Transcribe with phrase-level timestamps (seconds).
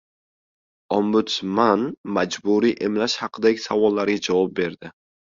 [0.95, 1.83] Ombudsman
[2.15, 4.91] majburiy emlash haqidagi savollarga javob berdi